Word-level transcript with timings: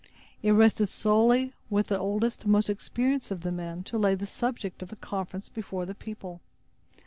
It 0.41 0.49
rested 0.53 0.89
solely 0.89 1.53
with 1.69 1.89
the 1.89 1.99
oldest 1.99 2.41
and 2.41 2.51
most 2.53 2.71
experienced 2.71 3.29
of 3.29 3.41
the 3.43 3.51
men 3.51 3.83
to 3.83 3.99
lay 3.99 4.15
the 4.15 4.25
subject 4.25 4.81
of 4.81 4.89
the 4.89 4.95
conference 4.95 5.47
before 5.47 5.85
the 5.85 5.93
people. 5.93 6.41